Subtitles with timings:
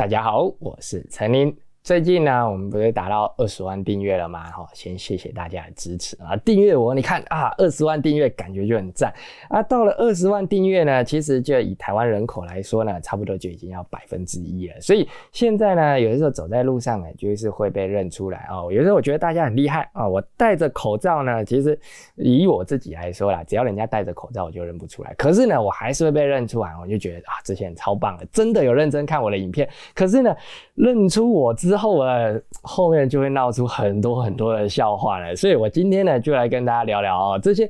[0.00, 1.54] 大家好，我是陈林。
[1.82, 4.50] 最近呢，我们不是达到二十万订阅了吗？
[4.50, 6.36] 哈，先谢谢大家的支持啊！
[6.44, 9.12] 订阅我，你看啊，二十万订阅感觉就很赞
[9.48, 9.62] 啊。
[9.62, 14.78] 到了二十万订阅呢，其实就以台湾人口来说呢，差不多就已经要百分之一了。
[14.78, 18.70] 所以现在呢，有的时候走在路上呢，就是会被认出来哦。
[18.70, 21.76] 有时候我觉得大家很厉害啊，我戴着口罩呢，其实
[22.16, 25.14] 以我自己来说啦，只要人家戴着口罩，我就认不出来。
[25.14, 29.66] 可是呢，我还是会被认出来，我就觉得啊，这些人超棒的，真的有认真看我的影片。
[29.94, 30.36] 可是呢，
[30.82, 32.16] 认出我之后啊。
[32.62, 37.66] 后面就会闹出很多很多的笑话了，所以我今天呢就来跟大家聊聊哦，这些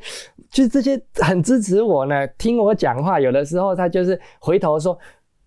[0.51, 4.98] 就这些很支持我呢，听我讲话，有的时候他就是回头说，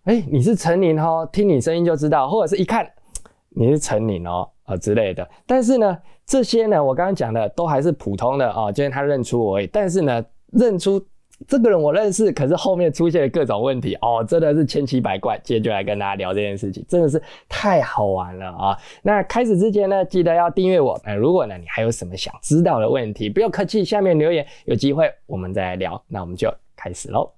[0.06, 2.90] 哎，你是陈宁哦，听你声音就知道，或者是一看
[3.50, 5.28] 你是陈宁哦啊之类的。
[5.46, 10.24] 但是呢，这些呢，我刚刚讲的都还是普通的哦，今天他认出我，但是呢，
[10.54, 11.06] 认出。
[11.48, 15.40] 这个人我认识，可是后面出现了各种问题哦，真的是千奇百怪。
[15.44, 18.78] 今天就来跟大家聊这件事情，真的是太好玩了啊！
[19.02, 21.00] 那开始之前呢，记得要订阅我。
[21.06, 26.02] 那如果呢，你还有什么想知道的问题，不要客气，下面留言，有机会我们再来聊。
[26.08, 27.30] 那我们就开始喽。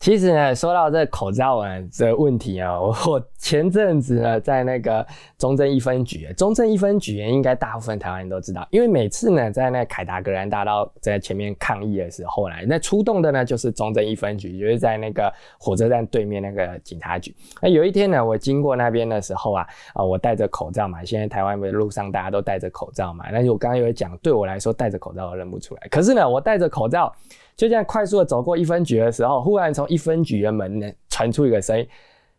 [0.00, 5.04] 其实呢，说到这口罩啊这问题啊， 我前阵子呢在那个
[5.36, 17.34] 中正一分局，中正一分局应该大部分台湾人都知道，因为每次呢在那凯达格兰大道在前面抗议的时候呢，那出动的呢就是中正一分局，就是在那个火车站对面那个警察局。
[17.60, 27.12] 那有一天呢，我经过那边的时候啊，啊我戴着口罩嘛，现在台湾的路上大家都戴着口罩嘛，那我刚刚有讲，对我来说戴着口罩我认不出来，可是呢我戴着口罩。
[27.58, 31.86] 就这样快速的走过一分局的时候，忽然从一分局的门呢传出一个声音：“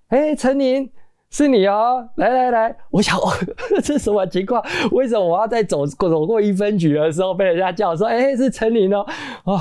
[0.08, 0.90] 哎，陈宁，
[1.30, 2.08] 是你哦！
[2.16, 3.20] 来来来，我想，
[3.84, 4.64] 这什么情况？
[4.94, 9.06] 为什么我要在走走过一分局的时候被人家叫说，哎，是陈宁哦？
[9.44, 9.60] 哦，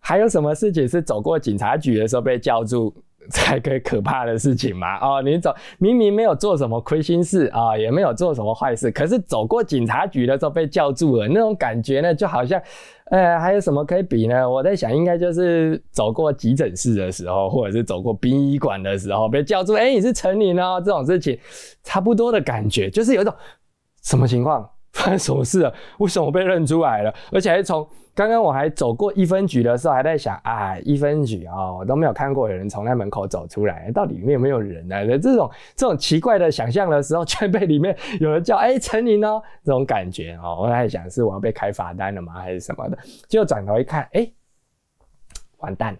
[0.00, 2.92] 还有什么事情是走过警察局的时候被叫住？”
[3.30, 4.98] 才可可怕的事情嘛？
[5.00, 12.60] 哦，你走明明没有做什么亏心事啊，也没有做什么坏事，可是走过警察局的时候被叫住了，那种感觉呢，就好像，
[13.10, 14.48] 呃，还有什么可以比呢？
[14.48, 21.38] 我在想，应该就是走过急诊室的时候，或者是走过殡仪馆的时候被叫住，哎，你是陈宁哦，这种事情
[21.82, 23.34] 差不多的感觉，就是有一种
[24.02, 25.74] 什么情况发生什么事了？
[25.98, 27.02] 为什么被认出来？
[27.02, 27.14] 了？
[27.30, 27.86] 而且还从。
[28.16, 35.18] 刚刚我还走过一分局的时候，还在想啊，一分局啊，我都没有看过有人从那门口走出来，到底里面有没有人呢？
[35.18, 42.96] 这种这种奇怪的想象的时候，却被里面有人叫哎陈宁哦，这种感觉哦，我在想是我要被开罚单了吗，还是什么的？
[43.28, 44.26] 就转头一看，哎，
[45.58, 45.94] 完蛋，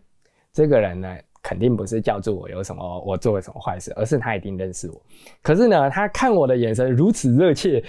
[0.55, 4.99] 这个人呢，肯定不是叫住我有什么我做了什么坏事，而是他一定认识我。
[5.43, 7.85] 可是呢，他看我的眼神如此热切。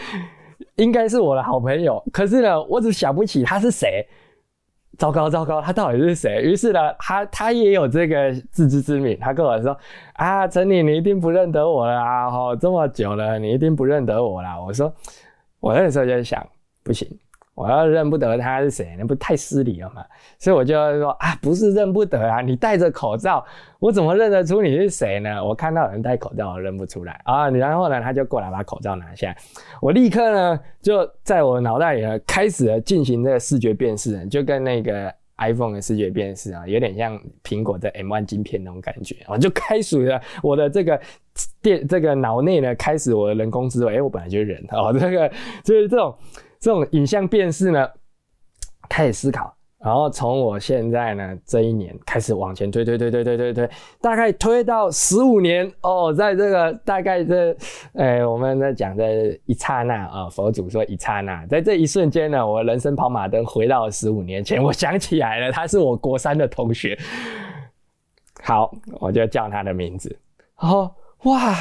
[0.75, 4.05] 应该是我的好朋友，可是呢，我只想不起他是谁。
[4.97, 6.41] 糟糕糟糕，他到底是谁？
[6.41, 9.77] 于是呢，他他也有这个自知之明，他跟我说
[10.13, 12.31] ：“啊，陈理，你一定不认得我了啊！
[12.31, 14.91] 哈，这么久了，你一定不认得我了。”我说
[15.61, 16.43] ：“我那时候就在想，
[16.83, 17.07] 不行。”
[17.57, 20.05] 我要认不得他是谁，那不太失礼了吗？
[20.37, 23.43] 所以我就说啊，不是认不得啊，你戴着口罩，
[23.79, 25.43] 我怎么认得出你是谁呢？
[25.43, 27.49] 我看到有人戴口罩，我认不出来啊。
[27.49, 29.35] 然后呢，他就过来把口罩拿下，
[29.81, 41.01] 我立刻呢就在我脑袋里呢开始了进行这个视觉辨识，就跟那个 iPhone 的视觉辨识啊，有点像苹果的 M1 晶片那种感觉我就开始了我的这个
[41.59, 45.27] 电这个脑内呢，开始我的人工智慧，哎，我本来就是人哦，这个
[45.63, 46.15] 就是这种。
[46.59, 47.87] 这种影像辨识呢，
[48.89, 53.69] 开始思考，然后从我现在呢这一年开始往前推推推推推推推，
[54.01, 57.55] 大概推到十五年哦，在这个大概这，
[57.93, 66.97] 哎，我们在讲的一刹那啊，佛祖说一刹那，在这一瞬间呢，我人生跑马灯回到十五年前，我想起来了，他是我国三的同学，
[68.41, 70.17] 好，我就叫他的名字，
[70.55, 71.53] 好，哇。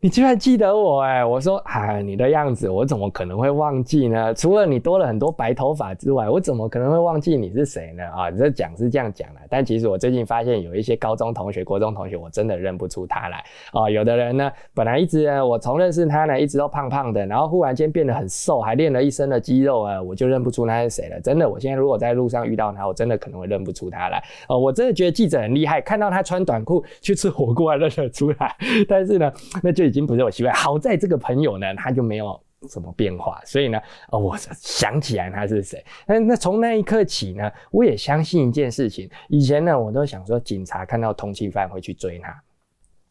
[0.00, 1.24] 你居然记得我哎！
[1.24, 4.34] 我说啊，你的样子我怎么可能会忘记呢？
[4.34, 8.02] 除了你多了很多白头发之外，我怎么可能会忘记你是谁呢？
[8.06, 13.88] 啊，你这讲是这样讲的，但其实我最近发现有一些高中同学、国中同学，我真的认不出他来啊。
[13.88, 21.20] 有的人呢，本来一直我从认识他呢，一直都胖胖的，然后忽然间变得很瘦，还练了一身的肌肉啊，我就认不出他是谁了。
[21.20, 24.20] 真的，我现在如果在路上遇到他，我真的可能会认不出他来。
[24.48, 28.56] 哦，我真的觉得记者很厉害，看到他穿短裤去吃火锅还认得出来。
[28.92, 29.82] 但是呢，那就。
[29.92, 30.54] 已经不是我习惯。
[30.54, 32.40] 好在这个朋友呢，他就没有
[32.70, 33.78] 什么变化，所以呢，
[34.10, 35.84] 哦，我想起来他是谁。
[36.06, 39.10] 那那从那一刻起呢，我也相信一件事情。
[39.28, 42.42] 以前呢，我都想说，警察看到通缉犯会去追他，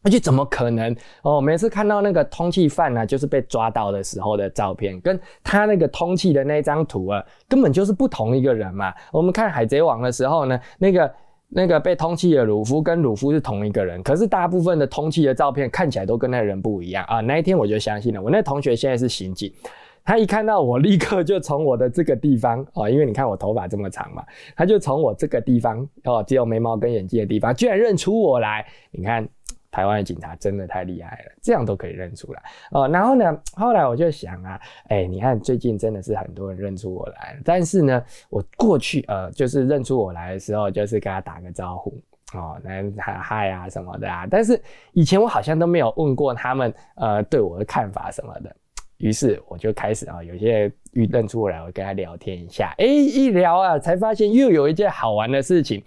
[0.02, 0.96] 而且怎么可能？
[1.22, 8.92] 哦，每次看到那个通缉犯呢，就是被抓到的时候的照片，跟他那个通缉的那张图啊，根本就是不同一个人嘛。
[9.12, 11.14] 我们看海贼王的时候呢，那个。
[11.54, 17.20] 那个被通缉的鲁夫跟鲁夫是同一个人，可是大部分的通缉的照片看起来都跟那人不一样啊。
[17.20, 19.52] 那一天我就相信了，我那同学现在是刑警，
[20.04, 24.24] 他一看到我， 立刻就从我的这个地方啊，因为你看我头发这么长嘛，
[24.56, 28.66] 他就从我这个地方哦，只有眉毛跟眼睛的地方，居然认出我来。
[28.90, 29.28] 你看。
[29.72, 32.86] 台湾的警察真的太厉害了，这样都可以认出来哦。
[32.86, 41.98] 然后呢，后来我就想啊，哎，你看最近真的是很多人认出我来，但是呢，我过去呃，就是认出我来的时候，就是跟他打个招呼
[42.34, 44.26] 哦，那嗨啊什么的啊。
[44.30, 44.60] 但是
[44.92, 48.54] 以前我好像都没有问过他们呃对我的看法什么的。
[48.98, 55.82] 于是我就开始啊，有些遇认出我来，我跟他聊天一下，哎，一聊啊，才发现又有一件好玩的事情。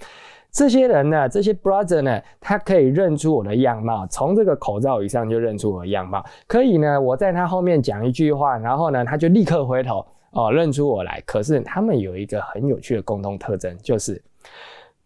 [0.55, 6.25] 这些人呢，这些 brother 呢，他可以认出我的样貌，从这个口罩以上就认出我的样貌。
[6.47, 11.21] 可以呢，我在他后面讲一句话，然后呢，他就立刻回头哦，认出我来。
[11.25, 14.23] 可是他们有一个很有趣的共同特征，就是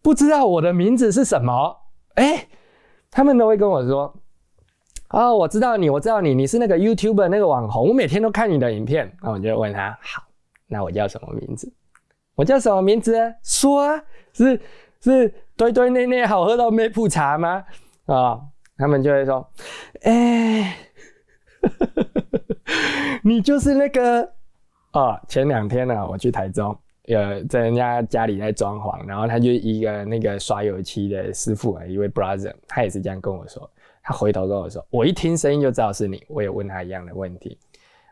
[0.00, 1.76] 不知道我的名字是什么。
[2.14, 2.46] 哎，
[3.10, 4.14] 他们都会跟我说
[5.10, 10.22] ：“哦，我知道你，我知道你，你是那个 YouTube 那个网红，我每天都看你的影片。”那我就问他：“好，
[10.68, 11.72] 那我叫什么名字？
[12.36, 13.34] 我叫什么名字？
[13.42, 14.00] 说啊，
[14.32, 14.60] 是。”
[15.02, 17.64] 是堆堆内内好喝到没铺茶吗？
[18.06, 18.40] 啊，
[18.76, 19.46] 他们就会说，
[20.02, 20.76] 哎，
[23.22, 24.32] 你就是那个
[24.92, 25.18] 哦。
[25.28, 26.76] 前两天呢，我去台中，
[27.08, 33.70] 呃，在人家家里在装潢，然后他就一个那个刷油漆的师傅啊，一位 brother，他也是这样跟我说。
[34.02, 36.24] 他回头跟我说，我一听声音就知道是你。
[36.28, 37.58] 我也问他一样的问题。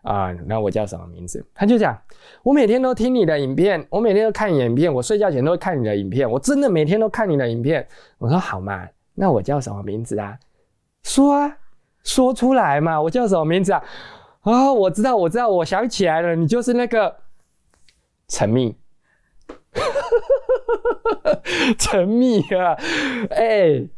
[0.03, 1.45] 啊，那我叫什么名字？
[1.55, 2.01] 他就讲，
[2.43, 7.87] 我每天都听你的影片，我每天都看影片，我睡觉前都会看你的影片，我真的每天都看你的影片。
[8.19, 10.39] 我说好嘛，那我叫什么名字啊？
[11.03, 11.59] 说啊，
[12.05, 13.83] 说出来嘛，我叫什么名字啊？
[14.43, 17.17] 啊，我知道，我知道，我想起来了，你就是那个
[18.29, 18.77] 陈密，
[21.79, 22.77] 陈密 啊，
[23.31, 23.89] 哎。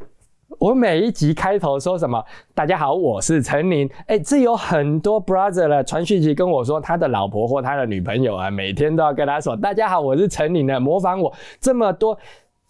[0.61, 2.23] 我每一集开头说什么？
[2.53, 3.89] 大家好，我是陈宁。
[4.05, 12.15] 哎，这有很多 brother 了传讯息跟我说，他的老婆或他的女朋友啊，每天都要跟他说：“大家好，我是陈宁的，模仿我这么多。”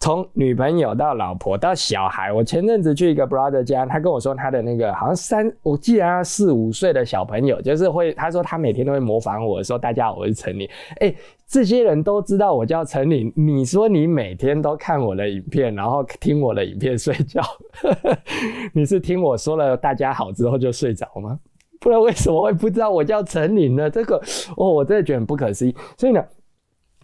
[0.02, 10.68] 从女朋友到老婆到小孩，我前阵子去一个 brother 家，他跟我说他的那个好像三，我记得他四五岁的小朋友，就是会，他说他每天都会模仿我说大家好，我是陈林，
[10.98, 11.14] 哎，
[11.46, 17.40] 这些人都知道我叫陈林，你说你每天都看我的影片，然后听我的影片睡觉，
[18.74, 21.38] 你是听我说了大家好之后就睡着吗？
[21.78, 23.88] 不然为什么会不知道我叫陈林呢？
[23.88, 24.20] 这个
[24.56, 26.20] 哦，我真的觉得很不可思议，所以呢。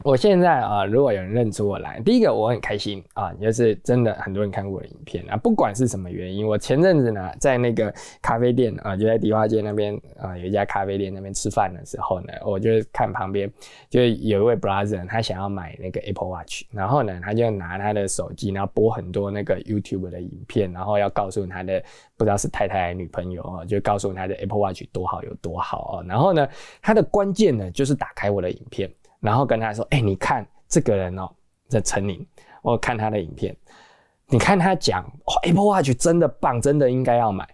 [0.09, 6.47] 我现在啊，如果有人认出我来，第一个我很开心啊，就是真的很多人看过我的影片啊，不管是什么原因。
[6.47, 13.53] 我前阵子呢，在那个咖啡店啊，就在迪化街那边啊，有一家咖啡店那边吃饭的时候呢，我就看旁边
[13.91, 21.85] 就有一位 brother，他想要买那个 Apple Watch，然后呢，他就拿他的手机，然后播很多那个 YouTube 的影片，然后要告诉他的
[22.17, 26.05] 不知道是太太还是女朋友啊，就告诉他的 Apple Watch 多好有多好啊。
[26.09, 26.49] 然后呢，
[26.81, 28.91] 他的关键呢就是打开我的影片。
[29.21, 31.29] 然后跟他说：“哎，你看这个人哦，
[31.69, 32.27] 这陈宁，
[32.63, 33.57] 我看他的影片，
[34.27, 35.05] 你看他讲
[35.45, 37.49] Apple Watch 真的棒，真的应该要买。”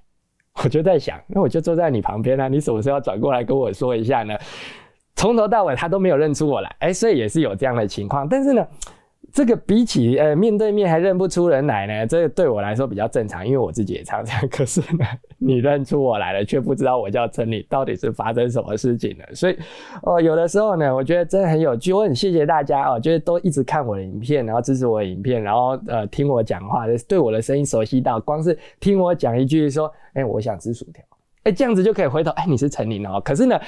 [0.62, 4.38] 我就在想，那我就坐在你旁边啊，你什么时候要转过来跟我说一下呢？
[5.16, 8.66] 从头到尾他都没有认出我来，哎，所以也是有这样的情况，但是呢。
[9.34, 14.48] 这个比起呃面对面还认不出人来呢，这个对我来说比较正常，因为我自己也常常。
[14.48, 15.04] 可是呢，
[15.38, 19.34] 你认出我来了，却不知道我叫陈理，到底是发生什么事情了？
[19.34, 19.58] 所以，
[20.04, 21.92] 哦，有的时候呢，我觉得真的很有趣。
[21.92, 31.04] 我很谢谢大家哦，就是都一直看我的影片，然后支持我的影片，然后呃听我讲话，对我的声音熟悉到，光是听我讲一句说，哎，我想吃薯条，
[31.42, 33.20] 哎，这样子就可以回头，哎，你是陈林哦。
[33.24, 33.60] 可是呢。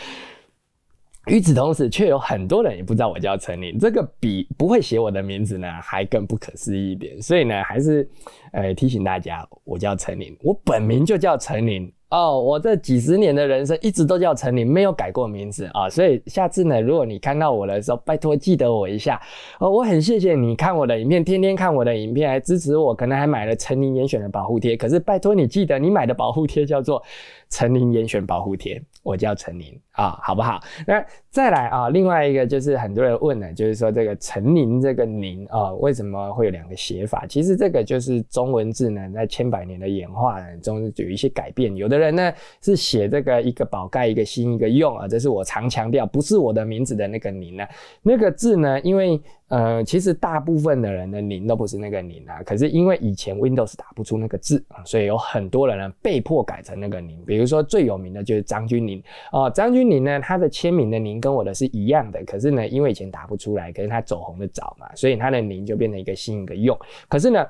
[1.26, 7.20] 与此同时，却有很多人也不知道我叫陈林，这个比不会写我的名字呢还更不可思议一点。
[7.20, 8.08] 所以呢，还是
[8.52, 11.92] 呃提醒大家，我叫陈林，我本名就叫陈林。
[12.10, 15.90] 哦，我这几十年的人生一直都叫陈林，没有改过名字啊。
[15.90, 19.20] 所以下次呢，如果你看到我的时候，拜托记得我一下
[19.58, 19.68] 哦。
[19.68, 24.76] 我很谢谢你看我的影片，天天看我的影片来支持我，可能还买了陈林严选的保护贴。
[24.76, 27.02] 可是拜托你记得，你买的保护贴叫做
[27.50, 28.80] 陈林严选保护贴。
[29.02, 30.62] 我叫陈林啊，好不好？
[30.86, 37.26] 那再来啊，另外一个就是很多人问呢，就是说这个陈宁这个宁啊，为什么会有两个写法？
[37.26, 41.74] 其实这个就是中文字呢，在千百年的演化中有一些改变。
[41.74, 47.64] 有的人呢是写这个一个宝盖一个心一个用啊，这是我常强调，不是我的名字的那个宁呢，
[48.02, 49.20] 那个字呢，因为。
[49.48, 57.16] 呃，其实大部分的人的“宁”都不是那个“宁”啊，可是因为以前 Windows 打不出那个字啊，所以有很多人呢被迫改成那个“宁”。
[57.24, 59.00] 比如说最有名的就是张君宁
[59.30, 66.78] 啊，张君您呢，他的签名的您跟我的是一样的，可是呢，因为以前打不出来，可是他走红的早嘛，所以他的您就变成一个新一个用。
[67.08, 67.46] 可是呢。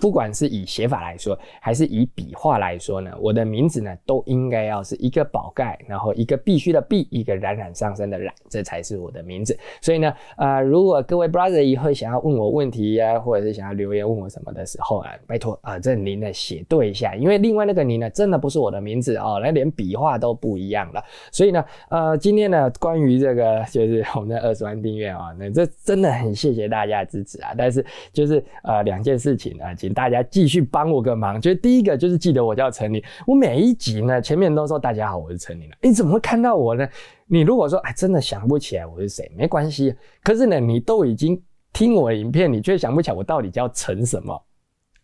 [0.00, 9.58] 不管是以写法来说，还是以笔画来说呢，我的名字呢都应该要是一个宝盖，然后一个必须的必，一个冉冉上升的冉，这才是我的名字。
[9.80, 21.02] 所以呢，呃，如果各位 brother 以后想要问我问题呀，或者是想要留言问我什么的时候啊，拜托啊，这您呢写对一下，因为另外那个您呢真的不是我的名字哦，那连笔画都不一样了。
[21.32, 27.54] 所以呢，呃，今天呢关于这个就是我们的二十万订阅啊，那这真的很谢谢大家的支持啊。
[27.56, 29.74] 但是就是呃两件事情啊。
[29.78, 36.86] 请大家继续帮我个忙，就是第一个就是记得我叫陈林，我每一集呢前面都说大家好，我是陈林了，你怎么会看到我呢？
[37.26, 41.40] 你如果说哎真的想不起来我是谁，没关系，可是呢你都已经
[41.72, 44.38] 听我的影片，你却想不起来我到底叫陈什么，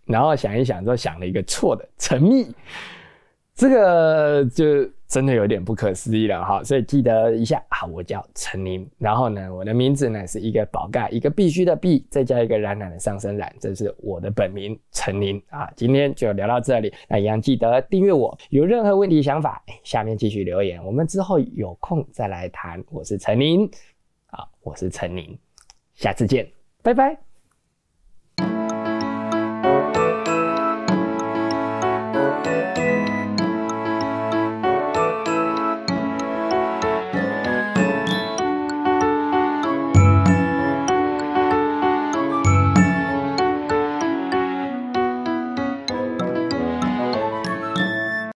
[0.05, 2.53] 然后想一想，就想了一个错的陈密，
[3.55, 4.65] 这个就。
[5.07, 15.71] 真的有点不可思议了哈，所以记得一下啊，我叫陈林，然后呢，我的名字呢是一个宝盖，一个必须的必，再加一个冉冉的上升冉，这是我的本名陈林啊。
[15.77, 22.83] 今天就聊到这里，那一样记得订阅我，有任何问题想法，下面继续留言，我们之后有空再来谈。
[22.91, 23.71] 我是陈林，
[24.27, 25.39] 好，我是陈林，
[25.95, 26.51] 下次见，
[26.83, 27.34] 拜拜。